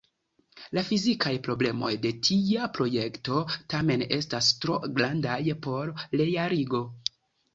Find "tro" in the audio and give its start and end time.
4.63-4.77